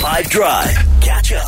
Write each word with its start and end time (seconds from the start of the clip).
5 0.00 0.30
Drive. 0.30 0.74
Catch 1.02 1.32
up. 1.32 1.46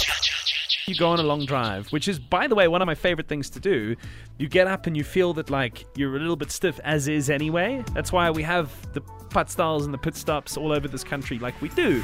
You 0.86 0.94
go 0.94 1.08
on 1.08 1.18
a 1.18 1.22
long 1.22 1.46
drive, 1.46 1.88
which 1.90 2.06
is, 2.06 2.18
by 2.18 2.46
the 2.46 2.54
way, 2.54 2.68
one 2.68 2.82
of 2.82 2.86
my 2.86 2.94
favorite 2.94 3.26
things 3.26 3.48
to 3.48 3.60
do. 3.60 3.96
You 4.36 4.46
get 4.46 4.66
up 4.66 4.86
and 4.86 4.94
you 4.94 5.04
feel 5.04 5.32
that 5.34 5.48
like 5.48 5.86
you're 5.96 6.14
a 6.16 6.18
little 6.18 6.36
bit 6.36 6.50
stiff, 6.50 6.78
as 6.84 7.08
is 7.08 7.30
anyway. 7.30 7.82
That's 7.94 8.12
why 8.12 8.30
we 8.30 8.42
have 8.42 8.70
the 8.92 9.00
padstals 9.30 9.86
and 9.86 9.94
the 9.94 9.96
pit 9.98 10.14
stops 10.16 10.58
all 10.58 10.70
over 10.70 10.86
this 10.86 11.02
country, 11.02 11.38
like 11.38 11.58
we 11.62 11.70
do. 11.70 12.02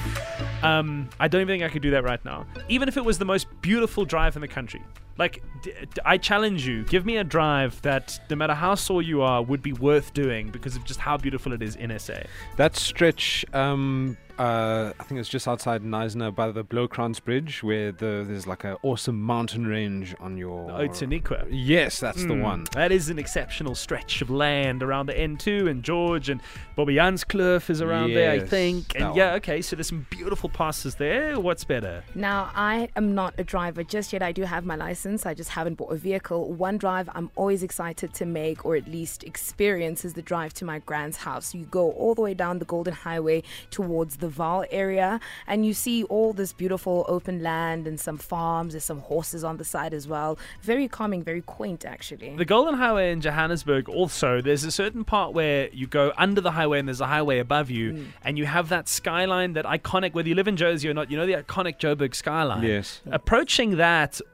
Um, 0.62 1.10
I 1.20 1.28
don't 1.28 1.42
even 1.42 1.52
think 1.52 1.64
I 1.64 1.68
could 1.68 1.82
do 1.82 1.90
that 1.90 2.04
right 2.04 2.24
now, 2.24 2.46
even 2.70 2.88
if 2.88 2.96
it 2.96 3.04
was 3.04 3.18
the 3.18 3.26
most 3.26 3.46
beautiful 3.60 4.06
drive 4.06 4.34
in 4.34 4.40
the 4.40 4.48
country. 4.48 4.82
Like, 5.18 5.42
d- 5.62 5.72
d- 5.94 6.00
I 6.04 6.16
challenge 6.18 6.66
you, 6.66 6.84
give 6.84 7.04
me 7.04 7.16
a 7.16 7.24
drive 7.24 7.80
that, 7.82 8.18
no 8.30 8.36
matter 8.36 8.54
how 8.54 8.74
sore 8.76 9.02
you 9.02 9.22
are, 9.22 9.42
would 9.42 9.62
be 9.62 9.72
worth 9.72 10.14
doing 10.14 10.48
because 10.50 10.76
of 10.76 10.84
just 10.84 11.00
how 11.00 11.16
beautiful 11.16 11.52
it 11.52 11.62
is 11.62 11.76
in 11.76 11.96
SA. 11.98 12.14
That 12.56 12.76
stretch, 12.76 13.44
um, 13.52 14.16
uh, 14.38 14.92
I 15.00 15.02
think 15.02 15.18
it's 15.18 15.28
just 15.28 15.48
outside 15.48 15.82
Knysna 15.82 16.32
by 16.32 16.52
the 16.52 16.62
Bloukrans 16.62 17.20
Bridge, 17.22 17.64
where 17.64 17.90
the, 17.90 18.24
there's 18.28 18.46
like 18.46 18.62
an 18.62 18.76
awesome 18.84 19.20
mountain 19.20 19.66
range 19.66 20.14
on 20.20 20.36
your. 20.38 20.70
Outeniqua. 20.70 21.48
Yes, 21.50 21.98
that's 21.98 22.22
the 22.22 22.34
Mm, 22.34 22.42
one. 22.42 22.64
That 22.74 22.92
is 22.92 23.08
an 23.10 23.18
exceptional 23.18 23.74
stretch 23.74 24.22
of 24.22 24.30
land 24.30 24.84
around 24.84 25.06
the 25.06 25.14
N2 25.14 25.68
and 25.68 25.82
George 25.82 26.28
and 26.28 26.40
Bobbejaanskloof 26.76 27.68
is 27.68 27.82
around 27.82 28.14
there, 28.14 28.30
I 28.30 28.38
think. 28.38 28.94
And 28.94 29.06
that 29.06 29.16
yeah, 29.16 29.26
one. 29.30 29.36
okay, 29.38 29.60
so 29.60 29.74
there's 29.74 29.88
some 29.88 30.06
beautiful 30.08 30.48
passes 30.48 30.94
there. 30.94 31.38
What's 31.40 31.64
better? 31.64 32.04
Now, 32.14 32.50
I 32.54 32.88
am 32.94 33.16
not 33.16 33.34
a 33.38 33.44
driver 33.44 33.82
just 33.82 34.12
yet. 34.12 34.22
I 34.22 34.30
do 34.30 34.42
have 34.44 34.64
my 34.64 34.76
license. 34.76 35.07
I 35.26 35.34
just 35.34 35.50
haven't 35.50 35.74
bought 35.74 35.92
a 35.92 35.96
vehicle. 35.96 36.52
One 36.52 36.76
drive 36.78 37.08
I'm 37.14 37.30
always 37.36 37.62
excited 37.62 38.12
to 38.14 38.26
make, 38.26 38.64
or 38.64 38.76
at 38.76 38.86
least 38.88 39.24
experience, 39.24 40.04
is 40.04 40.12
the 40.14 40.22
drive 40.22 40.52
to 40.54 40.64
my 40.64 40.78
grand's 40.80 41.18
house. 41.18 41.54
You 41.54 41.64
go 41.64 41.90
all 41.92 42.14
the 42.14 42.20
way 42.20 42.34
down 42.34 42.58
the 42.58 42.64
Golden 42.64 42.94
Highway 42.94 43.42
towards 43.70 44.18
the 44.18 44.28
Vaal 44.28 44.66
area, 44.70 45.20
and 45.46 45.64
you 45.64 45.72
see 45.74 46.04
all 46.04 46.32
this 46.32 46.52
beautiful 46.52 47.04
open 47.08 47.42
land 47.42 47.86
and 47.86 47.98
some 47.98 48.18
farms. 48.18 48.74
There's 48.74 48.84
some 48.84 49.00
horses 49.00 49.44
on 49.44 49.56
the 49.56 49.64
side 49.64 49.94
as 49.94 50.06
well. 50.06 50.38
Very 50.62 50.88
calming, 50.88 51.22
very 51.22 51.40
quaint, 51.42 51.84
actually. 51.84 52.36
The 52.36 52.44
Golden 52.44 52.74
Highway 52.74 53.10
in 53.12 53.20
Johannesburg 53.20 53.88
also, 53.88 54.40
there's 54.42 54.64
a 54.64 54.70
certain 54.70 55.04
part 55.04 55.32
where 55.32 55.68
you 55.72 55.86
go 55.86 56.12
under 56.18 56.40
the 56.40 56.50
highway 56.52 56.78
and 56.78 56.88
there's 56.88 57.00
a 57.00 57.06
highway 57.06 57.38
above 57.38 57.70
you, 57.70 57.92
Mm. 57.92 58.06
and 58.24 58.38
you 58.38 58.46
have 58.46 58.68
that 58.68 58.88
skyline, 58.88 59.54
that 59.54 59.64
iconic, 59.64 60.12
whether 60.14 60.28
you 60.28 60.34
live 60.34 60.48
in 60.48 60.56
Jozi 60.56 60.88
or 60.90 60.94
not, 60.94 61.10
you 61.10 61.16
know 61.16 61.26
the 61.26 61.34
iconic 61.34 61.78
Joburg 61.78 62.14
skyline. 62.14 62.62
Yes. 62.62 63.00
Approaching 63.10 63.76
that 63.76 64.20
d- 64.20 64.24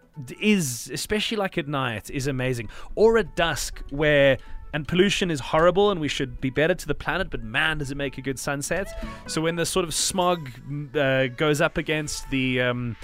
is, 0.41 0.91
especially 0.93 1.37
like 1.37 1.59
at 1.59 1.69
night, 1.69 2.11
is 2.11 2.27
amazing. 2.27 2.69
Or 2.95 3.19
at 3.19 3.35
dusk, 3.37 3.83
where 3.91 4.39
and 4.73 4.89
pollution 4.89 5.31
is 5.31 5.39
horrible 5.39 5.93
and 5.93 6.01
we 6.01 6.09
should 6.09 6.41
be 6.41 6.51
better 6.51 6.75
to 6.75 6.87
the 6.87 6.97
planet, 6.97 7.31
but 7.31 7.45
man, 7.45 7.79
does 7.79 7.93
it 7.93 7.97
make 7.97 8.19
a 8.19 8.21
good 8.21 8.41
sunset. 8.41 8.89
So 9.29 9.41
when 9.41 9.55
the 9.55 9.65
sort 9.65 9.85
of 9.85 9.95
smog 9.95 10.51
mm, 10.69 10.97
uh, 10.97 11.29
goes 11.29 11.61
up 11.61 11.79
against 11.79 12.29
the. 12.31 12.61
Um, 12.61 12.97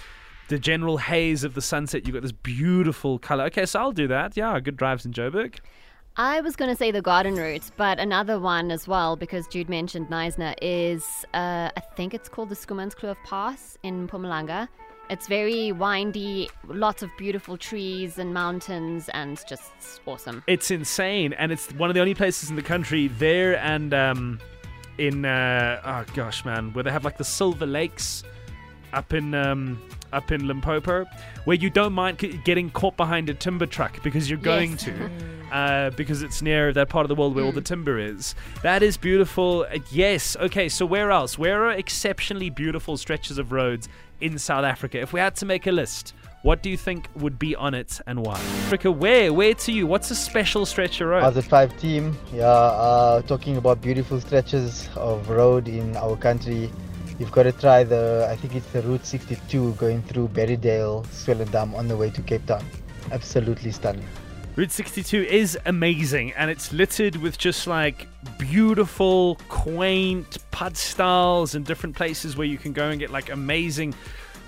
the 0.48 0.58
general 0.58 0.96
haze 0.96 1.44
of 1.44 1.54
the 1.54 1.62
sunset, 1.62 2.04
you've 2.04 2.14
got 2.14 2.22
this 2.22 2.32
beautiful 2.32 3.20
color. 3.20 3.44
Okay, 3.44 3.64
so 3.64 3.78
I'll 3.78 3.92
do 3.92 4.08
that. 4.08 4.36
Yeah, 4.36 4.58
good 4.58 4.76
drives 4.76 5.06
in 5.06 5.12
Joburg. 5.12 5.60
I 6.16 6.40
was 6.40 6.56
going 6.56 6.68
to 6.68 6.76
say 6.76 6.90
the 6.90 7.00
garden 7.00 7.36
route, 7.36 7.70
but 7.76 8.00
another 8.00 8.40
one 8.40 8.72
as 8.72 8.88
well, 8.88 9.14
because 9.14 9.46
Jude 9.46 9.68
mentioned 9.68 10.08
Knysna, 10.08 10.56
is 10.60 11.24
uh, 11.34 11.70
I 11.76 11.80
think 11.94 12.14
it's 12.14 12.28
called 12.28 12.48
the 12.48 12.56
Skumanskloof 12.56 13.16
Pass 13.24 13.78
in 13.84 14.08
Mpumalanga. 14.08 14.66
It's 15.10 15.26
very 15.26 15.72
windy, 15.72 16.48
lots 16.68 17.02
of 17.02 17.10
beautiful 17.18 17.56
trees 17.56 18.16
and 18.16 18.32
mountains, 18.32 19.08
and 19.08 19.42
just 19.48 19.72
awesome. 20.06 20.44
It's 20.46 20.70
insane, 20.70 21.32
and 21.32 21.50
it's 21.50 21.72
one 21.72 21.90
of 21.90 21.94
the 21.94 22.00
only 22.00 22.14
places 22.14 22.48
in 22.48 22.54
the 22.54 22.62
country 22.62 23.08
there 23.08 23.58
and 23.58 23.92
um, 23.92 24.38
in 24.98 25.24
uh, 25.24 25.80
oh 25.84 26.04
gosh, 26.14 26.44
man, 26.44 26.72
where 26.74 26.84
they 26.84 26.92
have 26.92 27.04
like 27.04 27.18
the 27.18 27.24
Silver 27.24 27.66
Lakes 27.66 28.22
up 28.92 29.12
in 29.12 29.34
um, 29.34 29.80
up 30.12 30.32
in 30.32 30.46
Limpopo, 30.46 31.06
where 31.44 31.56
you 31.56 31.70
don't 31.70 31.92
mind 31.92 32.20
c- 32.20 32.40
getting 32.44 32.70
caught 32.70 32.96
behind 32.96 33.28
a 33.30 33.34
timber 33.34 33.66
truck 33.66 34.02
because 34.02 34.28
you're 34.28 34.38
going 34.40 34.72
Yes. 34.72 34.84
to, 34.84 35.10
uh, 35.52 35.90
because 35.90 36.22
it's 36.22 36.42
near 36.42 36.72
that 36.72 36.88
part 36.88 37.04
of 37.04 37.08
the 37.08 37.14
world 37.14 37.34
where 37.36 37.44
all 37.44 37.52
the 37.52 37.60
timber 37.60 37.98
is. 37.98 38.34
That 38.62 38.82
is 38.82 38.96
beautiful. 38.96 39.66
Uh, 39.72 39.78
yes. 39.92 40.36
Okay. 40.40 40.68
So 40.68 40.84
where 40.86 41.10
else? 41.12 41.38
Where 41.38 41.64
are 41.66 41.72
exceptionally 41.72 42.50
beautiful 42.50 42.96
stretches 42.96 43.38
of 43.38 43.52
roads 43.52 43.88
in 44.20 44.38
South 44.38 44.64
Africa? 44.64 44.98
If 45.00 45.12
we 45.12 45.20
had 45.20 45.36
to 45.36 45.46
make 45.46 45.66
a 45.66 45.72
list. 45.72 46.14
What 46.42 46.62
do 46.62 46.70
you 46.70 46.78
think 46.78 47.06
would 47.16 47.38
be 47.38 47.54
on 47.54 47.74
it 47.74 48.00
and 48.06 48.24
why? 48.24 48.32
Africa, 48.64 48.90
where? 48.90 49.30
Where 49.30 49.52
to 49.52 49.72
you? 49.72 49.86
What's 49.86 50.10
a 50.10 50.14
special 50.14 50.64
stretch 50.64 50.98
of 51.02 51.08
road? 51.08 51.22
As 51.22 51.36
a 51.36 51.42
tribe 51.42 51.76
team, 51.76 52.16
yeah, 52.32 52.46
uh, 52.46 53.20
talking 53.20 53.58
about 53.58 53.82
beautiful 53.82 54.18
stretches 54.22 54.88
of 54.96 55.28
road 55.28 55.68
in 55.68 55.94
our 55.98 56.16
country, 56.16 56.70
you've 57.20 57.30
got 57.30 57.44
to 57.44 57.52
try 57.52 57.84
the, 57.84 58.26
I 58.28 58.34
think 58.34 58.56
it's 58.56 58.66
the 58.72 58.80
Route 58.82 59.04
62 59.04 59.74
going 59.74 60.02
through 60.02 60.28
Barrydale, 60.28 61.06
Swellendam 61.08 61.74
on 61.74 61.86
the 61.86 61.96
way 61.96 62.10
to 62.10 62.22
Cape 62.22 62.46
Town. 62.46 62.64
Absolutely 63.12 63.70
stunning. 63.70 64.06
Route 64.56 64.72
62 64.72 65.22
is 65.24 65.58
amazing 65.66 66.32
and 66.32 66.50
it's 66.50 66.72
littered 66.72 67.16
with 67.16 67.38
just 67.38 67.66
like 67.66 68.08
beautiful, 68.38 69.38
quaint 69.48 70.38
padstals 70.50 71.54
and 71.54 71.64
different 71.64 71.94
places 71.94 72.36
where 72.36 72.46
you 72.46 72.58
can 72.58 72.72
go 72.72 72.88
and 72.88 72.98
get 72.98 73.10
like 73.10 73.30
amazing 73.30 73.94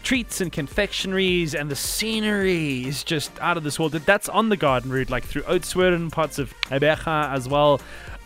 treats 0.03 0.41
and 0.41 0.51
confectionaries 0.51 1.55
and 1.55 1.71
the 1.71 1.77
scenery 1.77 2.85
is 2.85 3.05
just 3.05 3.31
out 3.41 3.57
of 3.57 3.65
this 3.65 3.79
world. 3.79 3.93
That's 3.93 4.29
on 4.31 4.49
the 4.49 4.57
garden 4.57 4.91
route, 4.91 5.11
like 5.11 5.25
through 5.25 5.43
Oudtshoorn, 5.43 6.11
parts 6.11 6.39
of 6.39 6.53
Ebecha 6.71 7.33
as 7.33 7.49
well. 7.49 7.81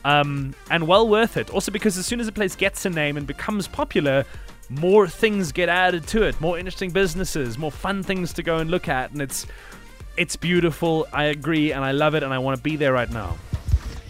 Um, 0.07 0.55
and 0.71 0.87
well 0.87 1.09
worth 1.09 1.37
it. 1.37 1.51
Also 1.51 1.73
because 1.73 1.99
as 1.99 2.07
soon 2.07 2.21
as 2.21 2.29
a 2.29 2.33
place 2.33 2.55
gets 2.55 2.85
a 2.87 2.91
name 2.91 3.17
and 3.17 3.27
becomes 3.27 3.67
popular, 3.67 4.25
more 4.69 5.09
things 5.09 5.51
get 5.51 5.69
added 5.69 6.07
to 6.09 6.23
it, 6.23 6.41
more 6.41 6.57
interesting 6.57 6.91
businesses, 6.91 7.59
more 7.59 7.73
fun 7.73 8.05
things 8.05 8.33
to 8.35 8.45
go 8.45 8.59
and 8.59 8.71
look 8.71 8.89
at, 8.89 9.11
and 9.11 9.21
it's 9.21 9.47
it's 10.17 10.37
beautiful. 10.37 11.09
I 11.13 11.25
agree, 11.25 11.73
and 11.73 11.85
I 11.85 11.91
love 11.91 12.15
it, 12.15 12.23
and 12.23 12.33
I 12.33 12.39
want 12.39 12.57
to 12.57 12.63
be 12.63 12.77
there 12.77 12.93
right 12.93 13.11
now. 13.11 13.37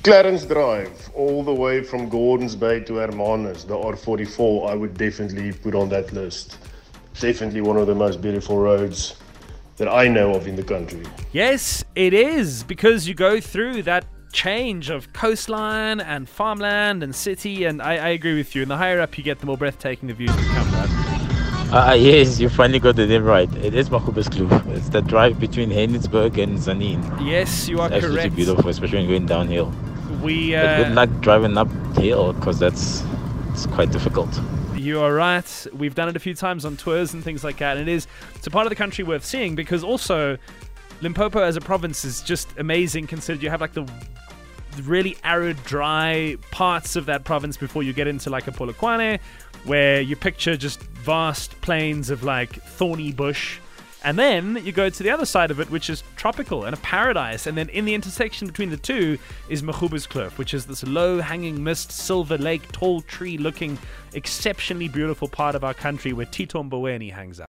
Clarence 0.04 0.44
Drive, 0.44 1.10
all 1.14 1.42
the 1.42 1.54
way 1.54 1.82
from 1.82 2.10
Gordons 2.10 2.54
Bay 2.54 2.80
to 2.80 2.92
Hermanus, 2.94 3.64
the 3.64 3.74
R44, 3.74 4.70
I 4.70 4.74
would 4.74 4.98
definitely 4.98 5.52
put 5.52 5.74
on 5.74 5.88
that 5.88 6.12
list. 6.12 6.58
Definitely 7.18 7.62
one 7.62 7.76
of 7.76 7.86
the 7.86 7.94
most 7.94 8.20
beautiful 8.20 8.58
roads 8.58 9.16
that 9.78 9.88
I 9.88 10.06
know 10.06 10.34
of 10.34 10.46
in 10.46 10.56
the 10.56 10.62
country. 10.62 11.02
Yes, 11.32 11.84
it 11.94 12.14
is 12.14 12.62
because 12.62 13.08
you 13.08 13.14
go 13.14 13.40
through 13.40 13.82
that 13.82 14.04
change 14.36 14.90
of 14.90 15.14
coastline 15.14 15.98
and 15.98 16.28
farmland 16.28 17.02
and 17.02 17.14
city, 17.16 17.64
and 17.64 17.80
I, 17.80 17.92
I 17.94 18.08
agree 18.10 18.36
with 18.36 18.54
you. 18.54 18.60
And 18.60 18.70
the 18.70 18.76
higher 18.76 19.00
up 19.00 19.16
you 19.16 19.24
get, 19.24 19.38
the 19.38 19.46
more 19.46 19.56
breathtaking 19.56 20.08
the 20.08 20.14
views 20.14 20.36
become. 20.36 20.70
Right? 20.72 21.16
Uh, 21.72 21.94
yes, 21.94 22.38
you 22.38 22.50
finally 22.50 22.78
got 22.78 22.96
the 22.96 23.06
name 23.06 23.24
right. 23.24 23.52
It 23.56 23.74
is 23.74 23.88
Magoebaskloof. 23.88 24.76
It's 24.76 24.90
the 24.90 25.00
drive 25.00 25.40
between 25.40 25.70
Heidelberg 25.70 26.38
and 26.38 26.58
Tzaneen. 26.58 27.26
Yes, 27.26 27.66
you 27.66 27.80
are 27.80 27.86
It's 27.86 27.96
absolutely 27.96 28.20
correct. 28.20 28.36
beautiful, 28.36 28.68
especially 28.68 28.98
when 28.98 29.08
going 29.08 29.26
downhill. 29.26 29.72
We 30.22 30.54
uh, 30.54 30.84
good 30.84 30.94
luck 30.94 31.08
driving 31.20 31.56
uphill 31.56 32.34
because 32.34 32.58
that's 32.58 33.02
it's 33.52 33.66
quite 33.66 33.90
difficult. 33.90 34.28
You 34.76 35.00
are 35.00 35.14
right. 35.14 35.66
We've 35.72 35.94
done 35.94 36.10
it 36.10 36.16
a 36.16 36.20
few 36.20 36.34
times 36.34 36.66
on 36.66 36.76
tours 36.76 37.14
and 37.14 37.24
things 37.24 37.42
like 37.42 37.56
that. 37.58 37.78
And 37.78 37.88
it 37.88 37.92
is 37.92 38.06
it's 38.34 38.46
a 38.46 38.50
part 38.50 38.66
of 38.66 38.70
the 38.70 38.76
country 38.76 39.02
worth 39.02 39.24
seeing 39.24 39.54
because 39.56 39.82
also 39.82 40.36
Limpopo 41.00 41.40
as 41.40 41.56
a 41.56 41.60
province 41.60 42.04
is 42.04 42.22
just 42.22 42.48
amazing 42.58 43.06
considered 43.06 43.42
you 43.42 43.50
have 43.50 43.60
like 43.60 43.72
the 43.72 43.86
really 44.80 45.16
arid, 45.24 45.62
dry 45.64 46.36
parts 46.50 46.96
of 46.96 47.06
that 47.06 47.24
province 47.24 47.56
before 47.56 47.82
you 47.82 47.92
get 47.92 48.06
into 48.06 48.30
like 48.30 48.46
a 48.46 48.52
Polokwane, 48.52 49.20
where 49.64 50.00
you 50.00 50.16
picture 50.16 50.56
just 50.56 50.80
vast 50.82 51.60
plains 51.60 52.10
of 52.10 52.22
like 52.22 52.52
thorny 52.62 53.12
bush. 53.12 53.58
And 54.04 54.16
then 54.16 54.60
you 54.64 54.70
go 54.70 54.88
to 54.88 55.02
the 55.02 55.10
other 55.10 55.26
side 55.26 55.50
of 55.50 55.58
it, 55.58 55.68
which 55.68 55.90
is 55.90 56.04
tropical 56.14 56.64
and 56.64 56.74
a 56.74 56.78
paradise. 56.78 57.48
And 57.48 57.58
then 57.58 57.68
in 57.70 57.84
the 57.84 57.94
intersection 57.94 58.46
between 58.46 58.70
the 58.70 58.76
two 58.76 59.18
is 59.48 59.62
Magoebaskloof, 59.62 60.38
which 60.38 60.54
is 60.54 60.66
this 60.66 60.84
low 60.84 61.20
hanging 61.20 61.64
mist, 61.64 61.90
silver 61.90 62.38
lake, 62.38 62.70
tall 62.70 63.00
tree 63.00 63.36
looking, 63.36 63.76
exceptionally 64.14 64.86
beautiful 64.86 65.26
part 65.26 65.56
of 65.56 65.64
our 65.64 65.74
country 65.74 66.12
where 66.12 66.26
Tito 66.26 66.62
Mboweni 66.62 67.12
hangs 67.12 67.40
out. 67.40 67.48